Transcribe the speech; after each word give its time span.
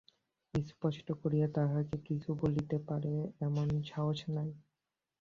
স্পষ্ট 0.53 1.07
করিয়া 1.21 1.47
তাহাকে 1.57 1.95
কিছু 2.07 2.29
বলিতে 2.41 2.77
পারে 2.87 3.13
এমন 3.41 3.67
সাহস 3.89 4.19
নাই। 4.35 4.49